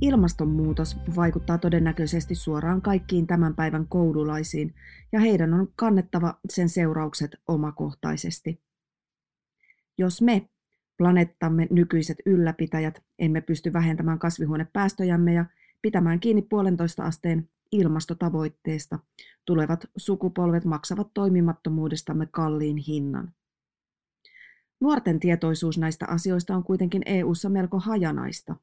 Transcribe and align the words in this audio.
Ilmastonmuutos 0.00 0.96
vaikuttaa 1.16 1.58
todennäköisesti 1.58 2.34
suoraan 2.34 2.82
kaikkiin 2.82 3.26
tämän 3.26 3.54
päivän 3.54 3.86
koululaisiin, 3.88 4.74
ja 5.12 5.20
heidän 5.20 5.54
on 5.54 5.72
kannettava 5.76 6.38
sen 6.50 6.68
seuraukset 6.68 7.36
omakohtaisesti. 7.48 8.60
Jos 9.98 10.22
me, 10.22 10.48
planeettamme 10.98 11.66
nykyiset 11.70 12.18
ylläpitäjät, 12.26 13.02
emme 13.18 13.40
pysty 13.40 13.72
vähentämään 13.72 14.18
kasvihuonepäästöjämme 14.18 15.32
ja 15.32 15.44
pitämään 15.82 16.20
kiinni 16.20 16.42
puolentoista 16.42 17.04
asteen 17.04 17.48
ilmastotavoitteesta, 17.72 18.98
tulevat 19.44 19.84
sukupolvet 19.96 20.64
maksavat 20.64 21.08
toimimattomuudestamme 21.14 22.26
kalliin 22.26 22.76
hinnan. 22.76 23.32
Nuorten 24.80 25.20
tietoisuus 25.20 25.78
näistä 25.78 26.06
asioista 26.06 26.56
on 26.56 26.64
kuitenkin 26.64 27.02
EU:ssa 27.06 27.48
melko 27.48 27.78
hajanaista. 27.78 28.56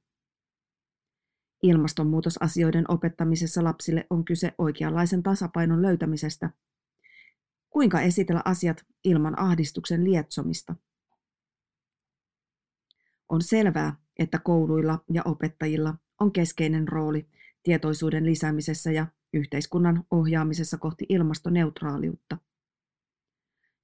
Ilmastonmuutosasioiden 1.65 2.85
opettamisessa 2.87 3.63
lapsille 3.63 4.07
on 4.09 4.25
kyse 4.25 4.53
oikeanlaisen 4.57 5.23
tasapainon 5.23 5.81
löytämisestä. 5.81 6.49
Kuinka 7.69 8.01
esitellä 8.01 8.41
asiat 8.45 8.85
ilman 9.03 9.39
ahdistuksen 9.39 10.03
lietsomista? 10.03 10.75
On 13.29 13.41
selvää, 13.41 13.95
että 14.19 14.39
kouluilla 14.39 14.99
ja 15.13 15.21
opettajilla 15.25 15.95
on 16.19 16.31
keskeinen 16.31 16.87
rooli 16.87 17.27
tietoisuuden 17.63 18.25
lisäämisessä 18.25 18.91
ja 18.91 19.07
yhteiskunnan 19.33 20.03
ohjaamisessa 20.11 20.77
kohti 20.77 21.05
ilmastoneutraaliutta. 21.09 22.37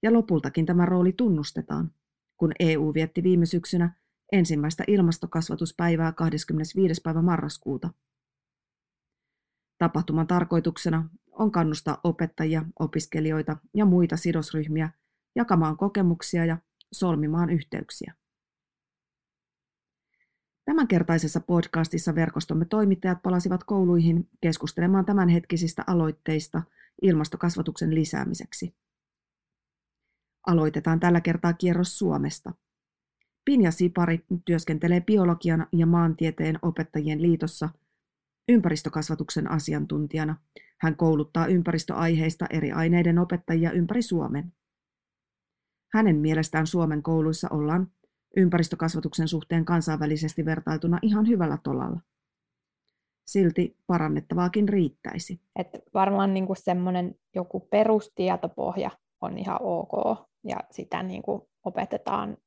Ja 0.03 0.13
lopultakin 0.13 0.65
tämä 0.65 0.85
rooli 0.85 1.13
tunnustetaan, 1.13 1.91
kun 2.37 2.51
EU 2.59 2.93
vietti 2.93 3.23
viime 3.23 3.45
syksynä 3.45 4.00
ensimmäistä 4.31 4.83
ilmastokasvatuspäivää 4.87 6.11
25. 6.11 7.01
päivä 7.01 7.21
marraskuuta. 7.21 7.89
Tapahtuman 9.77 10.27
tarkoituksena 10.27 11.09
on 11.31 11.51
kannustaa 11.51 11.99
opettajia, 12.03 12.65
opiskelijoita 12.79 13.57
ja 13.73 13.85
muita 13.85 14.17
sidosryhmiä 14.17 14.89
jakamaan 15.35 15.77
kokemuksia 15.77 16.45
ja 16.45 16.57
solmimaan 16.91 17.49
yhteyksiä. 17.49 18.13
Tämänkertaisessa 20.65 21.39
podcastissa 21.39 22.15
verkostomme 22.15 22.65
toimittajat 22.65 23.21
palasivat 23.21 23.63
kouluihin 23.63 24.29
keskustelemaan 24.41 25.05
tämänhetkisistä 25.05 25.83
aloitteista 25.87 26.61
ilmastokasvatuksen 27.01 27.95
lisäämiseksi. 27.95 28.75
Aloitetaan 30.47 30.99
tällä 30.99 31.21
kertaa 31.21 31.53
kierros 31.53 31.97
Suomesta. 31.97 32.53
Pinja 33.45 33.71
Sipari 33.71 34.25
työskentelee 34.45 35.01
biologian 35.01 35.67
ja 35.71 35.85
maantieteen 35.85 36.59
opettajien 36.61 37.21
liitossa 37.21 37.69
ympäristökasvatuksen 38.49 39.51
asiantuntijana. 39.51 40.35
Hän 40.77 40.95
kouluttaa 40.95 41.47
ympäristöaiheista 41.47 42.45
eri 42.49 42.71
aineiden 42.71 43.19
opettajia 43.19 43.71
ympäri 43.71 44.01
Suomen. 44.01 44.53
Hänen 45.93 46.15
mielestään 46.15 46.67
Suomen 46.67 47.03
kouluissa 47.03 47.47
ollaan 47.51 47.91
ympäristökasvatuksen 48.37 49.27
suhteen 49.27 49.65
kansainvälisesti 49.65 50.45
vertailtuna 50.45 50.99
ihan 51.01 51.27
hyvällä 51.27 51.57
tolalla. 51.63 51.99
Silti 53.25 53.77
parannettavaakin 53.87 54.69
riittäisi. 54.69 55.41
Et 55.55 55.67
varmaan 55.93 56.33
niinku 56.33 56.55
semmoinen 56.55 57.15
joku 57.35 57.59
perustietopohja 57.59 58.91
on 59.21 59.37
ihan 59.37 59.57
ok 59.61 60.17
ja 60.43 60.57
sitä 60.71 61.03
niinku 61.03 61.49
opetetaan 61.63 62.37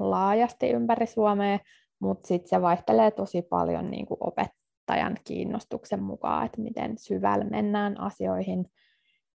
laajasti 0.00 0.70
ympäri 0.70 1.06
Suomea, 1.06 1.58
mutta 1.98 2.28
sitten 2.28 2.48
se 2.48 2.62
vaihtelee 2.62 3.10
tosi 3.10 3.42
paljon 3.42 3.90
niinku 3.90 4.16
opettajan 4.20 5.16
kiinnostuksen 5.24 6.02
mukaan, 6.02 6.46
että 6.46 6.60
miten 6.60 6.98
syvällä 6.98 7.44
mennään 7.44 8.00
asioihin 8.00 8.66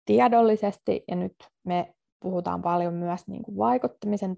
tiedollisesti 0.06 1.04
ja 1.08 1.16
nyt 1.16 1.36
me 1.64 1.94
puhutaan 2.20 2.62
paljon 2.62 2.94
myös 2.94 3.28
niin 3.28 3.44
kuin 3.44 3.58
vaikuttamisen 3.58 4.36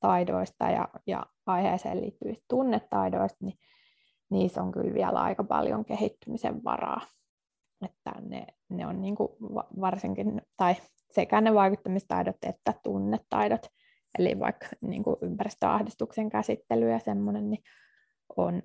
taidoista 0.00 0.70
ja, 0.70 0.88
ja 1.06 1.26
aiheeseen 1.46 2.00
liittyvistä 2.00 2.44
tunnetaidoista, 2.48 3.44
niin 3.44 3.58
niissä 4.30 4.62
on 4.62 4.72
kyllä 4.72 4.94
vielä 4.94 5.20
aika 5.20 5.44
paljon 5.44 5.84
kehittymisen 5.84 6.64
varaa. 6.64 7.00
Että 7.84 8.12
ne, 8.20 8.46
ne 8.68 8.86
on 8.86 9.00
niin 9.00 9.16
kuin 9.16 9.28
varsinkin, 9.80 10.42
tai 10.56 10.74
sekä 11.10 11.40
ne 11.40 11.54
vaikuttamistaidot 11.54 12.36
että 12.42 12.74
tunnetaidot, 12.82 13.66
eli 14.18 14.38
vaikka 14.38 14.66
niin 14.80 15.02
kuin 15.02 15.16
ympäristöahdistuksen 15.22 16.30
käsittely 16.30 16.90
ja 16.90 16.98
semmoinen, 16.98 17.50
niin 17.50 17.62
on 18.36 18.62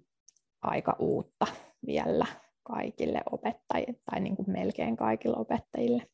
aika 0.61 0.95
uutta 0.99 1.47
vielä 1.85 2.25
kaikille 2.63 3.21
opettajille, 3.31 3.99
tai 4.11 4.19
niin 4.19 4.35
kuin 4.35 4.51
melkein 4.51 4.97
kaikille 4.97 5.37
opettajille 5.37 6.07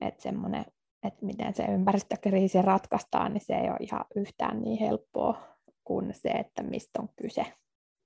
että 0.00 0.22
semmoinen, 0.22 0.64
että 1.02 1.26
miten 1.26 1.54
se 1.54 1.64
ympäristökriisi 1.64 2.62
ratkaistaan, 2.62 3.32
niin 3.32 3.44
se 3.44 3.54
ei 3.54 3.68
ole 3.68 3.76
ihan 3.80 4.04
yhtään 4.16 4.60
niin 4.62 4.80
helppoa 4.80 5.58
kuin 5.84 6.14
se, 6.14 6.28
että 6.28 6.62
mistä 6.62 7.02
on 7.02 7.08
kyse. 7.22 7.46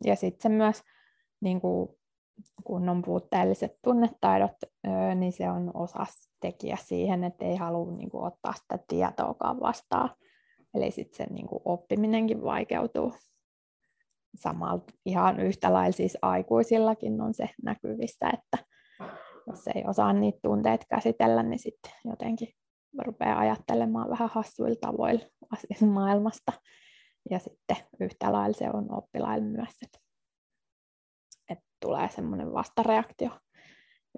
Ja 0.04 0.16
sitten 0.16 0.42
se 0.42 0.48
myös, 0.48 0.82
niin 1.40 1.60
kuin, 1.60 1.88
kun 2.64 2.88
on 2.88 3.02
puutteelliset 3.02 3.72
tunnetaidot, 3.84 4.56
niin 5.14 5.32
se 5.32 5.50
on 5.50 5.70
osa 5.74 6.06
tekijä 6.42 6.76
siihen, 6.80 7.24
että 7.24 7.44
ei 7.44 7.56
halua 7.56 7.92
niin 7.92 8.10
kuin, 8.10 8.24
ottaa 8.24 8.52
sitä 8.52 8.78
tietoakaan 8.88 9.60
vastaan. 9.60 10.10
Eli 10.74 10.90
sitten 10.90 11.16
se 11.16 11.32
niin 11.32 11.46
kuin, 11.46 11.62
oppiminenkin 11.64 12.42
vaikeutuu. 12.42 13.14
Samalla 14.36 14.84
ihan 15.06 15.40
yhtä 15.40 15.72
lailla 15.72 15.96
siis 15.96 16.18
aikuisillakin 16.22 17.20
on 17.20 17.34
se 17.34 17.50
näkyvissä, 17.62 18.30
että 18.30 18.58
jos 19.46 19.66
ei 19.74 19.84
osaa 19.88 20.12
niitä 20.12 20.38
tunteita 20.42 20.86
käsitellä, 20.88 21.42
niin 21.42 21.58
sitten 21.58 21.92
jotenkin 22.04 22.48
rupeaa 23.04 23.38
ajattelemaan 23.38 24.10
vähän 24.10 24.30
hassuilla 24.32 24.76
tavoilla 24.80 25.24
maailmasta. 25.86 26.52
Ja 27.30 27.38
sitten 27.38 27.76
yhtä 28.00 28.32
lailla 28.32 28.58
se 28.58 28.70
on 28.72 28.98
oppilailla 28.98 29.44
myös, 29.44 29.74
että, 29.82 29.98
että 31.50 31.64
tulee 31.80 32.08
semmoinen 32.08 32.52
vastareaktio, 32.52 33.30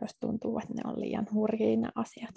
jos 0.00 0.16
tuntuu, 0.20 0.58
että 0.58 0.74
ne 0.74 0.82
on 0.84 1.00
liian 1.00 1.26
hurjia 1.32 1.76
ne 1.76 1.88
asiat. 1.94 2.34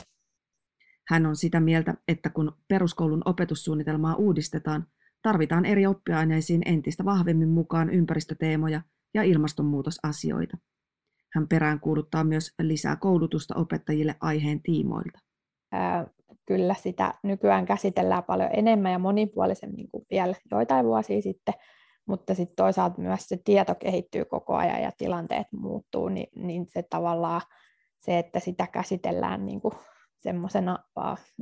Hän 1.07 1.25
on 1.25 1.35
sitä 1.35 1.59
mieltä, 1.59 1.93
että 2.07 2.29
kun 2.29 2.51
peruskoulun 2.67 3.21
opetussuunnitelmaa 3.25 4.15
uudistetaan, 4.15 4.87
tarvitaan 5.21 5.65
eri 5.65 5.87
oppiaineisiin 5.87 6.61
entistä 6.65 7.05
vahvemmin 7.05 7.49
mukaan 7.49 7.89
ympäristöteemoja 7.89 8.81
ja 9.13 9.23
ilmastonmuutosasioita. 9.23 10.57
Hän 11.33 11.47
peräänkuuluttaa 11.47 12.23
myös 12.23 12.53
lisää 12.61 12.95
koulutusta 12.95 13.55
opettajille 13.55 14.15
aiheen 14.21 14.61
tiimoilta. 14.61 15.19
Kyllä 16.45 16.73
sitä 16.73 17.13
nykyään 17.23 17.65
käsitellään 17.65 18.23
paljon 18.23 18.49
enemmän 18.53 18.91
ja 18.91 18.99
monipuolisemmin 18.99 19.87
kuin 19.91 20.05
vielä 20.11 20.33
joitain 20.51 20.85
vuosia 20.85 21.21
sitten, 21.21 21.53
mutta 22.07 22.33
sitten 22.35 22.55
toisaalta 22.55 23.01
myös 23.01 23.27
se 23.27 23.37
tieto 23.45 23.75
kehittyy 23.75 24.25
koko 24.25 24.55
ajan 24.55 24.81
ja 24.81 24.91
tilanteet 24.97 25.47
muuttuu, 25.51 26.09
niin, 26.09 26.29
niin 26.35 26.65
se 26.69 26.83
tavallaan 26.83 27.41
se, 27.99 28.19
että 28.19 28.39
sitä 28.39 28.67
käsitellään 28.67 29.45
niin 29.45 29.61
kuin 29.61 29.73
semmoisena 30.19 30.79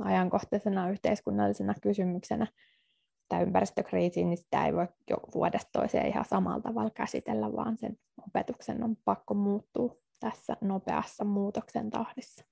ajankohtaisena 0.04 0.90
yhteiskunnallisena 0.90 1.74
kysymyksenä, 1.82 2.46
tämä 3.28 3.42
ympäristökriisi, 3.42 4.24
niin 4.24 4.38
sitä 4.38 4.66
ei 4.66 4.74
voi 4.74 4.88
jo 5.10 5.16
vuodesta 5.34 5.70
toiseen 5.72 6.06
ihan 6.06 6.24
samalla 6.24 6.60
tavalla 6.60 6.90
käsitellä, 6.90 7.52
vaan 7.52 7.78
sen 7.78 7.98
opetuksen 8.26 8.84
on 8.84 8.96
pakko 9.04 9.34
muuttua 9.34 9.96
tässä 10.20 10.56
nopeassa 10.60 11.24
muutoksen 11.24 11.90
tahdissa. 11.90 12.44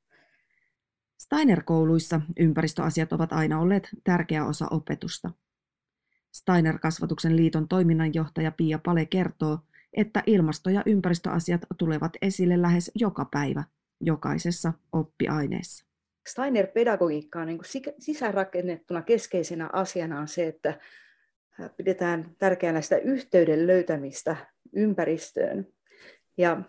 Steiner-kouluissa 1.19 2.21
ympäristöasiat 2.39 3.13
ovat 3.13 3.33
aina 3.33 3.61
olleet 3.61 3.89
tärkeä 4.05 4.45
osa 4.47 4.67
opetusta. 4.71 5.31
Steiner-kasvatuksen 6.35 7.37
liiton 7.37 7.69
toiminnanjohtaja 7.69 8.53
Pia 8.53 8.79
Pale 8.79 9.07
kertoo, 9.07 9.59
että 9.93 10.23
ilmasto- 10.27 10.71
ja 10.71 10.83
ympäristöasiat 10.87 11.61
tulevat 11.79 12.13
esille 12.23 12.63
lähes 12.63 12.91
joka 12.95 13.25
päivä 13.25 13.65
jokaisessa 14.01 14.73
oppiaineessa. 14.93 15.87
Steiner-pedagogiikkaan 16.29 17.47
niin 17.47 17.61
sisäänrakennettuna 17.99 19.03
keskeisenä 19.03 19.71
asiana 19.73 20.21
on 20.21 20.29
se, 20.29 20.47
että 20.47 20.81
pidetään 21.77 22.31
tärkeänä 22.39 22.81
sitä 22.81 22.97
yhteyden 22.97 23.67
löytämistä 23.67 24.37
ympäristöön. 24.73 25.67
Ja 26.39 26.63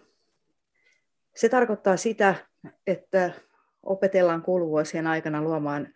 se 1.35 1.49
tarkoittaa 1.49 1.97
sitä, 1.97 2.35
että 2.87 3.31
opetellaan 3.83 4.41
kouluvuosien 4.41 5.07
aikana 5.07 5.41
luomaan 5.41 5.93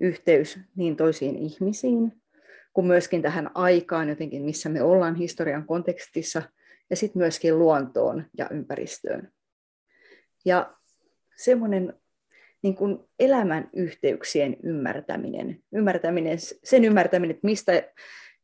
yhteys 0.00 0.58
niin 0.76 0.96
toisiin 0.96 1.36
ihmisiin, 1.36 2.22
kuin 2.72 2.86
myöskin 2.86 3.22
tähän 3.22 3.50
aikaan 3.54 4.08
jotenkin, 4.08 4.42
missä 4.42 4.68
me 4.68 4.82
ollaan 4.82 5.14
historian 5.14 5.66
kontekstissa, 5.66 6.42
ja 6.90 6.96
sitten 6.96 7.22
myöskin 7.22 7.58
luontoon 7.58 8.24
ja 8.38 8.48
ympäristöön. 8.50 9.32
Ja 10.44 10.74
semmoinen 11.36 11.94
niin 12.62 12.74
kuin 12.74 12.98
elämän 13.18 13.70
yhteyksien 13.72 14.56
ymmärtäminen, 14.62 15.62
ymmärtäminen, 15.72 16.38
sen 16.64 16.84
ymmärtäminen, 16.84 17.34
että 17.34 17.46
mistä 17.46 17.72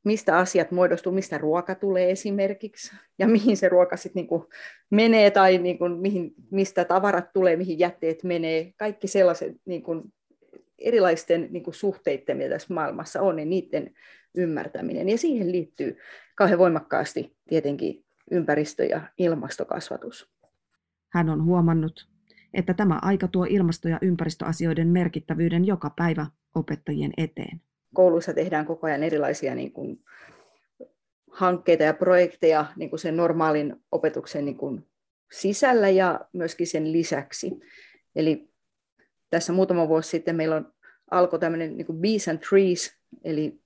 mistä 0.04 0.38
asiat 0.38 0.70
muodostuu, 0.70 1.12
mistä 1.12 1.38
ruoka 1.38 1.74
tulee 1.74 2.10
esimerkiksi, 2.10 2.96
ja 3.18 3.28
mihin 3.28 3.56
se 3.56 3.68
ruoka 3.68 3.96
sitten 3.96 4.20
niinku 4.20 4.48
menee, 4.90 5.30
tai 5.30 5.58
niinku 5.58 5.88
mihin, 5.88 6.34
mistä 6.50 6.84
tavarat 6.84 7.32
tulee, 7.32 7.56
mihin 7.56 7.78
jätteet 7.78 8.24
menee. 8.24 8.72
Kaikki 8.76 9.08
sellaiset 9.08 9.56
niinku 9.64 10.02
erilaisten 10.78 11.48
niinku 11.50 11.72
suhteiden, 11.72 12.36
mitä 12.36 12.50
tässä 12.50 12.74
maailmassa 12.74 13.22
on, 13.22 13.36
niin 13.36 13.50
niiden 13.50 13.94
ymmärtäminen. 14.34 15.08
Ja 15.08 15.18
siihen 15.18 15.52
liittyy 15.52 15.98
kauhean 16.34 16.58
voimakkaasti 16.58 17.36
tietenkin 17.48 18.04
ympäristö- 18.30 18.84
ja 18.84 19.00
ilmastokasvatus. 19.18 20.30
Hän 21.08 21.28
on 21.28 21.44
huomannut, 21.44 22.08
että 22.54 22.74
tämä 22.74 22.98
aika 23.02 23.28
tuo 23.28 23.46
ilmasto- 23.50 23.88
ja 23.88 23.98
ympäristöasioiden 24.02 24.88
merkittävyyden 24.88 25.64
joka 25.64 25.90
päivä 25.96 26.26
opettajien 26.54 27.12
eteen. 27.16 27.60
Kouluissa 27.94 28.34
tehdään 28.34 28.66
koko 28.66 28.86
ajan 28.86 29.02
erilaisia 29.02 29.54
niin 29.54 29.72
kuin, 29.72 30.04
hankkeita 31.30 31.82
ja 31.82 31.94
projekteja 31.94 32.66
niin 32.76 32.90
kuin 32.90 33.00
sen 33.00 33.16
normaalin 33.16 33.76
opetuksen 33.92 34.44
niin 34.44 34.56
kuin, 34.56 34.86
sisällä 35.32 35.88
ja 35.88 36.20
myöskin 36.32 36.66
sen 36.66 36.92
lisäksi. 36.92 37.50
Eli 38.16 38.53
tässä 39.34 39.52
muutama 39.52 39.88
vuosi 39.88 40.08
sitten 40.08 40.36
meillä 40.36 40.56
on, 40.56 40.72
alkoi 41.10 41.38
tämmöinen 41.38 41.76
niin 41.76 42.00
Bees 42.00 42.28
and 42.28 42.38
Trees, 42.38 42.96
eli 43.24 43.60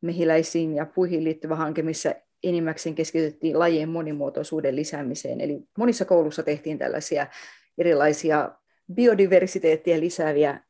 mehiläisiin 0.00 0.74
ja 0.74 0.86
puihin 0.86 1.24
liittyvä 1.24 1.56
hanke, 1.56 1.82
missä 1.82 2.14
enimmäkseen 2.42 2.94
keskityttiin 2.94 3.58
lajien 3.58 3.88
monimuotoisuuden 3.88 4.76
lisäämiseen. 4.76 5.40
Eli 5.40 5.60
monissa 5.78 6.04
koulussa 6.04 6.42
tehtiin 6.42 6.78
tällaisia 6.78 7.26
erilaisia 7.78 8.52
biodiversiteettiä 8.94 10.00
lisääviä 10.00 10.60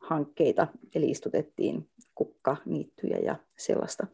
hankkeita, 0.00 0.66
eli 0.94 1.10
istutettiin 1.10 1.88
kukkaniittyjä 2.14 3.18
ja 3.18 3.36
sellaista. 3.58 4.06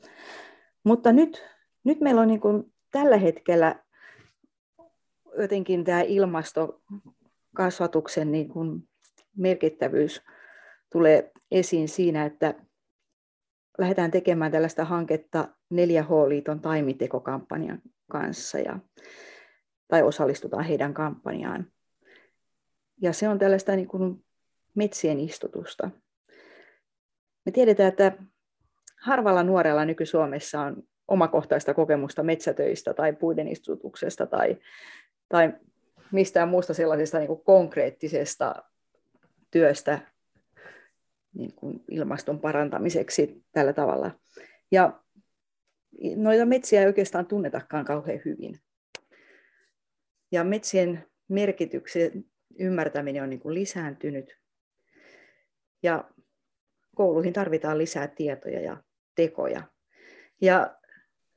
Mutta 0.85 1.13
nyt, 1.13 1.45
nyt 1.85 2.01
meillä 2.01 2.21
on 2.21 2.29
niin 2.29 2.41
kuin 2.41 2.73
tällä 2.93 3.17
hetkellä 3.17 3.83
jotenkin 5.39 5.85
tämä 5.85 6.03
ilmastokasvatuksen 6.03 8.33
niin 8.33 8.49
kuin 8.49 8.89
merkittävyys 9.37 10.23
tulee 10.93 11.33
esiin 11.51 11.89
siinä, 11.89 12.25
että 12.25 12.55
lähdetään 13.79 14.11
tekemään 14.11 14.53
tällaista 14.53 14.85
hanketta 14.85 15.49
4H-liiton 15.75 16.61
taimitekokampanjan 16.61 17.83
kanssa 18.11 18.59
ja, 18.59 18.79
tai 19.89 20.03
osallistutaan 20.03 20.65
heidän 20.65 20.95
kampanjaan. 20.95 21.67
Ja 23.03 23.13
se 23.13 23.29
on 23.29 23.39
tällaista 23.39 23.77
niin 23.77 23.89
kuin 23.89 24.25
metsien 24.75 25.21
istutusta. 25.21 25.91
Me 27.47 27.53
tiedetään, 27.53 27.89
että 27.89 28.13
harvalla 29.01 29.43
nuorella 29.43 29.85
nyky-Suomessa 29.85 30.61
on 30.61 30.83
omakohtaista 31.09 31.75
kokemusta 31.75 32.23
metsätöistä 32.23 32.95
tai 32.95 33.13
puiden 33.13 33.49
istutuksesta 33.49 34.27
tai, 34.27 34.57
tai 35.29 35.53
mistään 36.13 36.49
muusta 36.49 36.75
sellaisesta 36.75 37.19
niin 37.19 37.29
kuin 37.29 37.45
konkreettisesta 37.45 38.55
työstä 39.57 39.99
niin 41.35 41.53
kuin 41.55 41.85
ilmaston 41.91 42.41
parantamiseksi 42.41 43.45
tällä 43.53 43.73
tavalla. 43.73 44.11
Ja 44.71 45.01
noita 46.17 46.47
metsiä 46.47 46.81
ei 46.81 46.87
oikeastaan 46.87 47.27
tunnetakaan 47.27 47.85
kauhean 47.85 48.21
hyvin. 48.25 48.61
Ja 50.33 50.45
metsien 50.45 51.07
merkityksen 51.29 52.25
ymmärtäminen 52.59 53.23
on 53.23 53.31
niin 53.31 53.41
kuin 53.41 53.55
lisääntynyt. 53.55 54.39
Ja 55.83 56.11
kouluihin 56.97 57.33
tarvitaan 57.33 57.79
lisää 57.79 58.09
tietoja 58.09 58.61
ja 58.61 58.77
tekoja. 59.15 59.63
Ja 60.41 60.77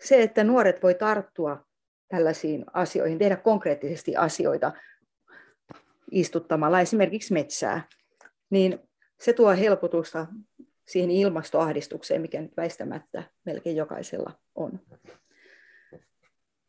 se, 0.02 0.22
että 0.22 0.44
nuoret 0.44 0.84
voi 0.84 0.94
tarttua 0.94 1.66
tällaisiin 2.08 2.66
asioihin, 2.74 3.20
tehdä 3.20 3.36
konkreettisesti 3.36 4.16
asioita 4.16 4.72
istuttamalla 6.12 6.82
esimerkiksi 6.82 7.34
metsää, 7.34 7.84
niin 8.50 8.80
se 9.20 9.34
tuo 9.34 9.50
helpotusta 9.50 10.28
siihen 10.88 11.12
ilmastoahdistukseen, 11.12 12.22
mikä 12.22 12.42
nyt 12.42 12.58
väistämättä 12.58 13.24
melkein 13.46 13.76
jokaisella 13.76 14.32
on. 14.56 14.80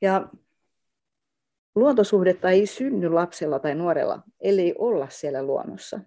Ja 0.03 0.29
luontosuhdetta 1.75 2.51
ei 2.51 2.67
synny 2.67 3.09
lapsella 3.09 3.59
tai 3.59 3.75
nuorella, 3.75 4.23
ellei 4.41 4.75
olla 4.79 5.09
siellä 5.09 5.43
luonnossa. 5.43 6.01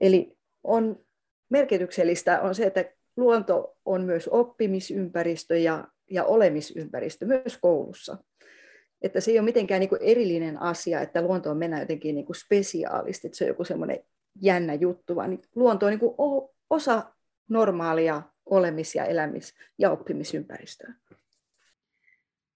Eli 0.00 0.36
on 0.64 1.04
merkityksellistä 1.48 2.40
on 2.40 2.54
se, 2.54 2.64
että 2.64 2.84
luonto 3.16 3.76
on 3.84 4.02
myös 4.02 4.28
oppimisympäristö 4.28 5.58
ja, 5.58 5.88
ja 6.10 6.24
olemisympäristö 6.24 7.26
myös 7.26 7.58
koulussa. 7.60 8.16
Että 9.02 9.20
se 9.20 9.30
ei 9.30 9.38
ole 9.38 9.44
mitenkään 9.44 9.80
niin 9.80 9.90
erillinen 10.00 10.62
asia, 10.62 11.00
että 11.00 11.22
luontoon 11.22 11.56
mennään 11.56 11.82
jotenkin 11.82 12.14
niin 12.14 12.34
spesiaalisti, 12.34 13.26
että 13.26 13.38
se 13.38 13.44
on 13.44 13.48
joku 13.48 13.64
semmoinen 13.64 14.04
jännä 14.40 14.74
juttu, 14.74 15.16
vaan 15.16 15.30
niin 15.30 15.42
luonto 15.54 15.86
on 15.86 15.90
niin 15.90 16.00
kuin 16.00 16.14
osa 16.70 17.12
normaalia 17.48 18.22
olemis- 18.50 18.94
ja 18.94 19.04
elämis- 19.04 19.54
ja 19.78 19.90
oppimisympäristöä. 19.90 20.94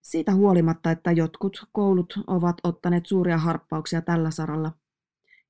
Siitä 0.03 0.35
huolimatta, 0.35 0.91
että 0.91 1.13
jotkut 1.13 1.65
koulut 1.73 2.15
ovat 2.27 2.57
ottaneet 2.65 3.07
suuria 3.07 3.39
harppauksia 3.39 4.03
tällä 4.03 4.31
saralla, 4.31 4.73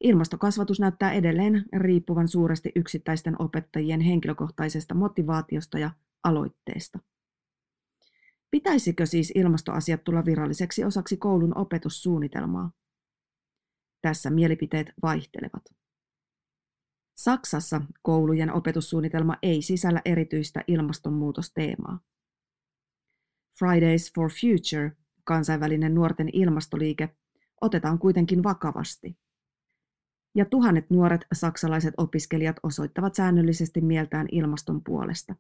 ilmastokasvatus 0.01 0.81
näyttää 0.81 1.13
edelleen 1.13 1.65
riippuvan 1.77 2.29
suuresti 2.29 2.73
yksittäisten 2.77 3.43
opettajien 3.43 4.01
henkilökohtaisesta 4.01 4.95
motivaatiosta 4.95 5.79
ja 5.79 5.91
aloitteesta. 6.25 6.99
Pitäisikö 8.51 9.07
siis 9.07 9.33
ilmastoasiat 9.35 10.05
tulla 10.05 10.25
viralliseksi 10.25 10.85
osaksi 10.85 11.17
koulun 11.17 11.59
opetussuunnitelmaa? 11.59 12.71
Tässä 14.03 14.31
mielipiteet 14.31 14.93
vaihtelevat. 15.03 15.63
Saksassa 17.17 17.83
koulujen 18.03 18.53
opetussuunnitelma 18.53 19.37
ei 19.43 19.63
sisällä 19.63 20.03
erityistä 20.05 20.65
ilmastonmuutosteemaa. 20.67 22.01
Fridays 23.59 24.13
for 24.15 24.31
Future, 24.31 24.97
kansainvälinen 25.25 25.95
nuorten 25.95 26.31
ilmastoliike, 26.33 27.17
otetaan 27.61 27.99
kuitenkin 27.99 28.43
vakavasti. 28.43 29.19
Ja 30.35 30.45
tuhannet 30.45 30.91
nuoret 30.91 31.21
saksalaiset 31.33 31.95
opiskelijat 31.97 32.57
osoittavat 32.63 33.15
säännöllisesti 33.15 33.81
mieltään 33.81 34.27
ilmaston 34.33 34.85
puolesta. 34.85 35.35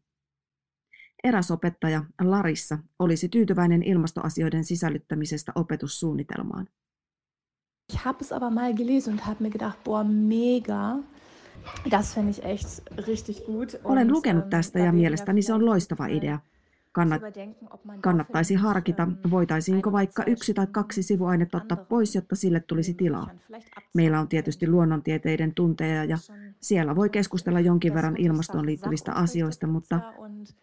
Eräs 1.24 1.50
opettaja, 1.50 2.04
Larissa, 2.20 2.78
olisi 2.98 3.28
tyytyväinen 3.28 3.82
ilmastoasioiden 3.82 4.64
sisällyttämisestä 4.64 5.52
opetussuunnitelmaan. 5.54 6.68
Ich 7.92 8.04
habe 8.04 8.18
es 8.20 8.32
aber 8.32 8.50
mal 8.50 8.74
gelesen 8.74 9.12
und 9.12 9.20
habe 9.20 9.42
mir 9.42 9.50
gedacht, 9.50 9.84
boah, 9.84 10.06
mega. 10.08 10.98
Olen 13.84 14.12
lukenut 14.12 14.42
ähm, 14.42 14.50
tästä 14.50 14.78
ja 14.78 14.92
mielestäni 14.92 15.42
se 15.42 15.52
on 15.52 15.66
loistava 15.66 16.06
idea. 16.06 16.38
Kannat, 16.96 17.22
kannattaisi 18.00 18.54
harkita, 18.54 19.08
voitaisiinko 19.30 19.92
vaikka 19.92 20.24
yksi 20.24 20.54
tai 20.54 20.66
kaksi 20.72 21.02
sivuainetta 21.02 21.56
ottaa 21.56 21.76
pois, 21.76 22.14
jotta 22.14 22.36
sille 22.36 22.60
tulisi 22.60 22.94
tilaa. 22.94 23.30
Meillä 23.94 24.20
on 24.20 24.28
tietysti 24.28 24.68
luonnontieteiden 24.68 25.54
tunteja 25.54 26.04
ja 26.04 26.18
siellä 26.60 26.96
voi 26.96 27.10
keskustella 27.10 27.60
jonkin 27.60 27.94
verran 27.94 28.16
ilmastoon 28.16 28.66
liittyvistä 28.66 29.12
asioista, 29.12 29.66
mutta 29.66 30.00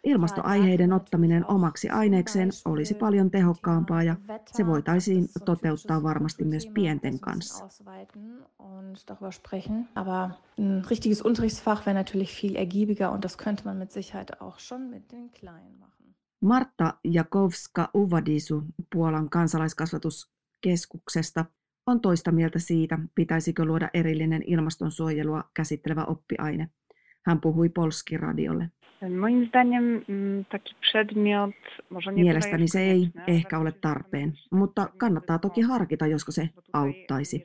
ilmastoaiheiden 0.04 0.94
ottaminen 0.94 1.46
omaksi 1.48 1.90
aineekseen 1.90 2.50
olisi 2.66 2.94
paljon 2.94 3.32
tehokkaampaa 3.32 4.04
ja 4.04 4.16
se 4.46 4.68
voitaisiin 4.68 5.28
toteuttaa 5.46 6.04
varmasti 6.04 6.44
myös 6.44 6.68
pienten 6.68 7.20
kanssa. 7.20 7.68
Aber 9.96 10.30
ein 10.60 10.84
richtiges 10.90 11.22
Unterrichtsfach 11.26 11.86
wäre 11.86 12.00
natürlich 12.00 12.44
viel 12.44 12.56
ergiebiger 12.56 13.12
und 13.12 13.24
das 13.24 13.38
könnte 13.38 13.64
man 13.66 13.78
mit 13.78 13.92
Sicherheit 13.92 14.42
auch 14.42 14.60
schon 14.60 14.90
mit 14.90 15.12
den 15.12 15.30
Kleinen 15.32 15.80
machen. 15.80 15.93
Martta 16.44 16.94
Jakowska-Uvadisu 17.04 18.64
Puolan 18.94 19.30
kansalaiskasvatuskeskuksesta 19.30 21.46
on 21.88 22.02
toista 22.02 22.32
mieltä 22.32 22.60
siitä, 22.60 23.00
pitäisikö 23.16 23.66
luoda 23.66 23.90
erillinen 23.94 24.44
ilmastonsuojelua 24.48 25.44
käsittelevä 25.54 26.06
oppiaine. 26.06 26.70
Hän 27.26 27.42
puhui 27.42 27.70
Polski-radiolle. 27.70 28.70
Mm, 29.02 30.46
Mielestäni 32.14 32.68
se 32.68 32.82
ei 32.82 33.10
ehkä 33.28 33.60
ole 33.60 33.72
tarpeen, 33.72 34.34
mutta 34.52 34.90
kannattaa 34.98 35.40
toki 35.40 35.62
harkita, 35.62 36.08
josko 36.08 36.32
se 36.32 36.50
auttaisi. 36.74 37.44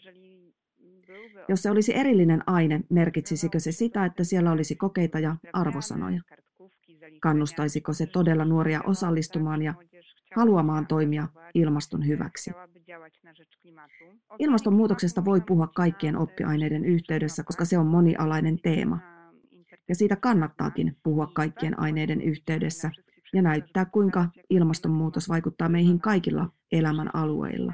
Jos 1.49 1.63
se 1.63 1.71
olisi 1.71 1.97
erillinen 1.97 2.43
aine, 2.47 2.81
merkitsisikö 2.91 3.61
se 3.61 3.73
sitä, 3.73 4.05
että 4.05 4.25
siellä 4.25 4.53
olisi 4.53 4.77
kokeita 4.77 5.19
ja 5.19 5.37
arvosanoja? 5.53 6.21
Kannustaisiko 7.21 7.93
se 7.93 8.07
todella 8.07 8.45
nuoria 8.45 8.81
osallistumaan 8.83 9.63
ja 9.63 9.75
haluamaan 10.37 10.87
toimia 10.87 11.29
ilmaston 11.55 12.07
hyväksi? 12.07 12.51
Ilmastonmuutoksesta 14.39 15.25
voi 15.25 15.41
puhua 15.41 15.67
kaikkien 15.67 16.17
oppiaineiden 16.17 16.85
yhteydessä, 16.85 17.45
koska 17.45 17.65
se 17.65 17.79
on 17.79 17.87
monialainen 17.87 18.59
teema. 18.63 18.99
Ja 19.89 19.95
siitä 19.95 20.17
kannattaakin 20.17 20.97
puhua 21.03 21.27
kaikkien 21.35 21.81
aineiden 21.81 22.21
yhteydessä, 22.21 22.91
ja 23.33 23.43
näyttää, 23.43 23.85
kuinka 23.85 24.29
ilmastonmuutos 24.51 25.29
vaikuttaa 25.29 25.69
meihin 25.69 26.01
kaikilla 26.01 26.49
elämän 26.73 27.15
alueilla. 27.15 27.73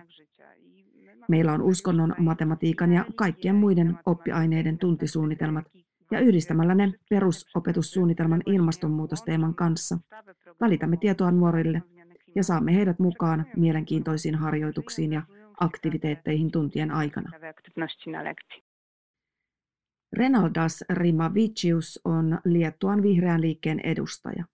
Meillä 1.29 1.53
on 1.53 1.63
uskonnon, 1.63 2.15
matematiikan 2.19 2.93
ja 2.93 3.05
kaikkien 3.17 3.55
muiden 3.55 3.99
oppiaineiden 4.07 4.79
tuntisuunnitelmat, 4.79 5.65
ja 6.11 6.21
yhdistämällä 6.21 6.75
ne 6.75 6.93
perusopetussuunnitelman 7.11 8.43
ilmastonmuutosteeman 8.47 9.55
kanssa 9.55 9.99
välitämme 10.61 10.97
tietoa 10.97 11.31
nuorille 11.31 11.83
ja 12.35 12.45
saamme 12.45 12.75
heidät 12.75 12.99
mukaan 12.99 13.47
mielenkiintoisiin 13.57 14.35
harjoituksiin 14.35 15.13
ja 15.13 15.23
aktiviteetteihin 15.61 16.51
tuntien 16.51 16.91
aikana. 16.91 17.31
Renaldas 20.13 20.85
Rimavicius 20.91 22.01
on 22.05 22.39
Liettuan 22.45 23.03
vihreän 23.03 23.41
liikkeen 23.41 23.81
edustaja. 23.81 24.45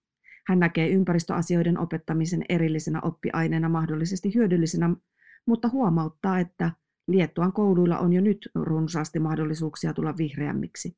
Hän 0.47 0.59
näkee 0.59 0.89
ympäristöasioiden 0.89 1.77
opettamisen 1.77 2.45
erillisenä 2.49 3.01
oppiaineena 3.01 3.69
mahdollisesti 3.69 4.35
hyödyllisenä, 4.35 4.95
mutta 5.45 5.69
huomauttaa, 5.69 6.39
että 6.39 6.71
Liettuan 7.07 7.53
kouluilla 7.53 7.99
on 7.99 8.13
jo 8.13 8.21
nyt 8.21 8.49
runsaasti 8.55 9.19
mahdollisuuksia 9.19 9.93
tulla 9.93 10.17
vihreämmiksi. 10.17 10.95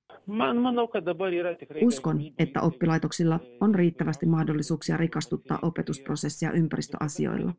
Uskon, 1.81 2.21
että 2.39 2.61
oppilaitoksilla 2.61 3.39
on 3.61 3.75
riittävästi 3.75 4.25
mahdollisuuksia 4.25 4.97
rikastuttaa 4.97 5.59
opetusprosessia 5.61 6.51
ympäristöasioilla. 6.51 7.53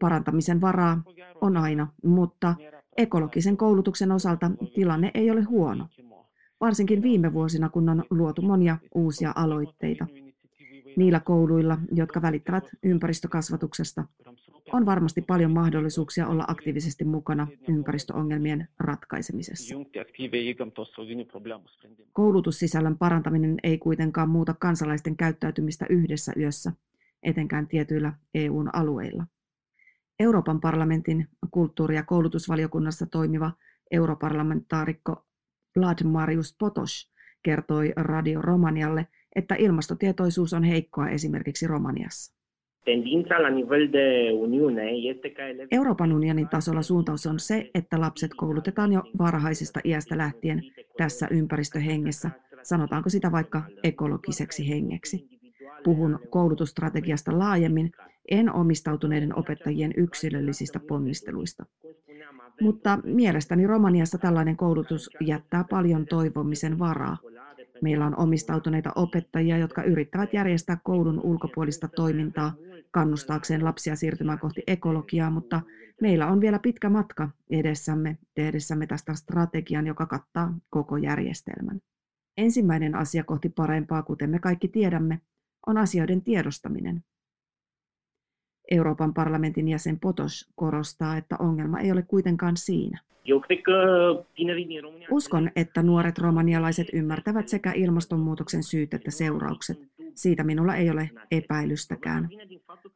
Parantamisen 0.00 0.60
varaa 0.60 1.02
on 1.40 1.56
aina, 1.56 1.88
mutta 2.04 2.54
ekologisen 2.96 3.56
koulutuksen 3.56 4.12
osalta 4.12 4.50
tilanne 4.74 5.10
ei 5.14 5.30
ole 5.30 5.42
huono. 5.42 5.88
Varsinkin 6.60 7.02
viime 7.02 7.32
vuosina, 7.32 7.68
kun 7.68 7.88
on 7.88 8.04
luotu 8.10 8.42
monia 8.42 8.78
uusia 8.94 9.32
aloitteita. 9.34 10.06
Niillä 10.96 11.20
kouluilla, 11.20 11.78
jotka 11.92 12.22
välittävät 12.22 12.64
ympäristökasvatuksesta, 12.82 14.04
on 14.72 14.86
varmasti 14.86 15.22
paljon 15.22 15.50
mahdollisuuksia 15.50 16.28
olla 16.28 16.44
aktiivisesti 16.48 17.04
mukana 17.04 17.46
ympäristöongelmien 17.68 18.68
ratkaisemisessa. 18.78 19.74
Koulutussisällön 22.12 22.98
parantaminen 22.98 23.56
ei 23.62 23.78
kuitenkaan 23.78 24.28
muuta 24.28 24.54
kansalaisten 24.54 25.16
käyttäytymistä 25.16 25.86
yhdessä 25.88 26.32
yössä, 26.36 26.72
etenkään 27.22 27.68
tietyillä 27.68 28.12
EUn 28.34 28.74
alueilla. 28.74 29.26
Euroopan 30.20 30.60
parlamentin 30.60 31.28
kulttuuri- 31.50 31.96
ja 31.96 32.02
koulutusvaliokunnassa 32.02 33.06
toimiva 33.06 33.52
europarlamentaarikko 33.90 35.26
Vlad 35.78 36.04
Marius 36.04 36.56
Potos 36.58 37.12
kertoi 37.42 37.92
Radio 37.96 38.42
Romanialle, 38.42 39.06
että 39.36 39.54
ilmastotietoisuus 39.54 40.52
on 40.52 40.64
heikkoa 40.64 41.08
esimerkiksi 41.08 41.66
Romaniassa. 41.66 42.41
Euroopan 45.70 46.12
unionin 46.12 46.48
tasolla 46.48 46.82
suuntaus 46.82 47.26
on 47.26 47.38
se, 47.40 47.70
että 47.74 48.00
lapset 48.00 48.30
koulutetaan 48.36 48.92
jo 48.92 49.02
varhaisesta 49.18 49.80
iästä 49.84 50.18
lähtien 50.18 50.62
tässä 50.96 51.28
ympäristöhengessä, 51.30 52.30
sanotaanko 52.62 53.08
sitä 53.08 53.32
vaikka 53.32 53.62
ekologiseksi 53.82 54.68
hengeksi. 54.68 55.28
Puhun 55.84 56.18
koulutusstrategiasta 56.30 57.38
laajemmin, 57.38 57.92
en 58.30 58.52
omistautuneiden 58.52 59.38
opettajien 59.38 59.92
yksilöllisistä 59.96 60.80
ponnisteluista. 60.88 61.66
Mutta 62.60 62.98
mielestäni 63.04 63.66
Romaniassa 63.66 64.18
tällainen 64.18 64.56
koulutus 64.56 65.10
jättää 65.20 65.64
paljon 65.70 66.06
toivomisen 66.06 66.78
varaa. 66.78 67.16
Meillä 67.82 68.06
on 68.06 68.18
omistautuneita 68.18 68.92
opettajia, 68.96 69.58
jotka 69.58 69.82
yrittävät 69.82 70.32
järjestää 70.34 70.78
koulun 70.84 71.20
ulkopuolista 71.20 71.88
toimintaa 71.88 72.52
kannustaakseen 72.92 73.64
lapsia 73.64 73.96
siirtymään 73.96 74.38
kohti 74.38 74.62
ekologiaa, 74.66 75.30
mutta 75.30 75.60
meillä 76.00 76.26
on 76.26 76.40
vielä 76.40 76.58
pitkä 76.58 76.90
matka 76.90 77.30
edessämme 77.50 78.18
tehdessämme 78.34 78.86
tästä 78.86 79.14
strategian, 79.14 79.86
joka 79.86 80.06
kattaa 80.06 80.54
koko 80.70 80.96
järjestelmän. 80.96 81.80
Ensimmäinen 82.36 82.94
asia 82.94 83.24
kohti 83.24 83.48
parempaa, 83.48 84.02
kuten 84.02 84.30
me 84.30 84.38
kaikki 84.38 84.68
tiedämme, 84.68 85.20
on 85.66 85.78
asioiden 85.78 86.22
tiedostaminen. 86.22 87.04
Euroopan 88.70 89.14
parlamentin 89.14 89.68
jäsen 89.68 90.00
Potos 90.00 90.50
korostaa, 90.54 91.16
että 91.16 91.36
ongelma 91.38 91.80
ei 91.80 91.92
ole 91.92 92.02
kuitenkaan 92.02 92.56
siinä. 92.56 93.00
Uskon, 95.10 95.50
että 95.56 95.82
nuoret 95.82 96.18
romanialaiset 96.18 96.86
ymmärtävät 96.92 97.48
sekä 97.48 97.72
ilmastonmuutoksen 97.72 98.62
syyt 98.62 98.94
että 98.94 99.10
seuraukset. 99.10 99.78
Siitä 100.14 100.44
minulla 100.44 100.76
ei 100.76 100.90
ole 100.90 101.10
epäilystäkään. 101.30 102.28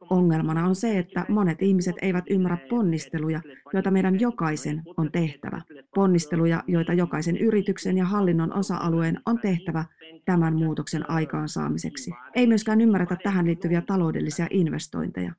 Ongelmana 0.09 0.67
on 0.67 0.75
se, 0.75 0.97
että 0.99 1.25
monet 1.29 1.61
ihmiset 1.61 1.95
eivät 2.01 2.25
ymmärrä 2.29 2.57
ponnisteluja, 2.69 3.41
joita 3.73 3.91
meidän 3.91 4.19
jokaisen 4.19 4.83
on 4.97 5.11
tehtävä. 5.11 5.61
Ponnisteluja, 5.95 6.63
joita 6.67 6.93
jokaisen 6.93 7.37
yrityksen 7.37 7.97
ja 7.97 8.05
hallinnon 8.05 8.53
osa-alueen 8.53 9.19
on 9.25 9.39
tehtävä 9.39 9.85
tämän 10.25 10.55
muutoksen 10.55 11.09
aikaansaamiseksi. 11.09 12.11
Ei 12.35 12.47
myöskään 12.47 12.81
ymmärretä 12.81 13.17
tähän 13.23 13.45
liittyviä 13.45 13.81
taloudellisia 13.81 14.47
investointeja. 14.49 15.33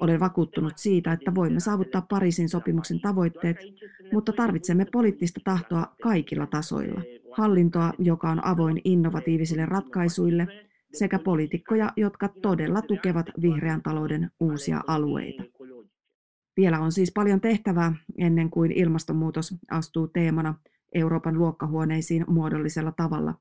Olen 0.00 0.20
vakuuttunut 0.20 0.72
siitä, 0.76 1.12
että 1.12 1.34
voimme 1.34 1.60
saavuttaa 1.60 2.06
Pariisin 2.08 2.48
sopimuksen 2.48 3.00
tavoitteet, 3.00 3.56
mutta 4.12 4.32
tarvitsemme 4.32 4.86
poliittista 4.92 5.40
tahtoa 5.44 5.86
kaikilla 6.02 6.46
tasoilla. 6.46 7.02
Hallintoa, 7.32 7.92
joka 7.98 8.30
on 8.30 8.44
avoin 8.44 8.80
innovatiivisille 8.84 9.66
ratkaisuille, 9.66 10.69
sekä 10.92 11.18
poliitikkoja, 11.18 11.92
jotka 11.96 12.28
todella 12.28 12.82
tukevat 12.82 13.26
vihreän 13.42 13.82
talouden 13.82 14.30
uusia 14.40 14.80
alueita. 14.86 15.42
Vielä 16.56 16.80
on 16.80 16.92
siis 16.92 17.12
paljon 17.12 17.40
tehtävää 17.40 17.92
ennen 18.18 18.50
kuin 18.50 18.72
ilmastonmuutos 18.72 19.54
astuu 19.70 20.08
teemana 20.08 20.54
Euroopan 20.94 21.38
luokkahuoneisiin 21.38 22.24
muodollisella 22.28 22.92
tavalla. 22.92 23.34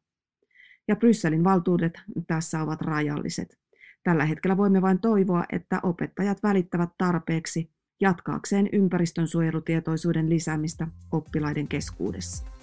Ja 0.87 0.95
Brysselin 0.95 1.43
valtuudet 1.43 1.93
tässä 2.27 2.61
ovat 2.61 2.81
rajalliset. 2.81 3.57
Tällä 4.03 4.25
hetkellä 4.25 4.57
voimme 4.57 4.81
vain 4.81 4.99
toivoa, 4.99 5.43
että 5.51 5.79
opettajat 5.83 6.43
välittävät 6.43 6.89
tarpeeksi 6.97 7.71
jatkaakseen 8.01 8.69
ympäristönsuojelutietoisuuden 8.73 10.29
lisäämistä 10.29 10.87
oppilaiden 11.11 11.67
keskuudessa. 11.67 12.58